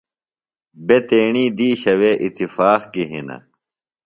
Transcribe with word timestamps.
بےۡ 0.85 1.03
تیݨی 1.07 1.45
دِیشہ 1.57 1.93
وے 1.99 2.11
اتفاق 2.25 2.81
کی 2.93 3.03
ہِنہ۔ 3.11 3.37